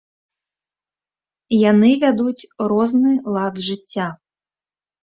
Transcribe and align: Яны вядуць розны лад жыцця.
Яны 1.71 1.91
вядуць 2.07 2.47
розны 2.73 3.13
лад 3.39 3.65
жыцця. 3.69 4.13